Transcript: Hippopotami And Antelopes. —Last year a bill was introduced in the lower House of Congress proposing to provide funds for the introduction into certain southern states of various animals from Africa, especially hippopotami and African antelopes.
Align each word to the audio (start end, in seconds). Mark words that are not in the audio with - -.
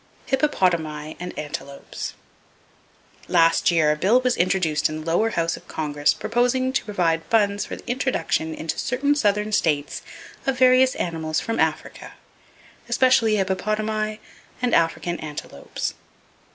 Hippopotami 0.25 1.15
And 1.19 1.31
Antelopes. 1.37 2.15
—Last 3.27 3.69
year 3.69 3.91
a 3.91 3.95
bill 3.95 4.19
was 4.19 4.35
introduced 4.35 4.89
in 4.89 4.99
the 4.99 5.05
lower 5.05 5.29
House 5.29 5.55
of 5.55 5.67
Congress 5.67 6.11
proposing 6.11 6.73
to 6.73 6.83
provide 6.83 7.21
funds 7.25 7.65
for 7.67 7.75
the 7.75 7.85
introduction 7.87 8.55
into 8.55 8.79
certain 8.79 9.13
southern 9.13 9.51
states 9.51 10.01
of 10.47 10.57
various 10.57 10.95
animals 10.95 11.39
from 11.39 11.59
Africa, 11.59 12.13
especially 12.89 13.35
hippopotami 13.35 14.19
and 14.59 14.73
African 14.73 15.19
antelopes. 15.19 15.93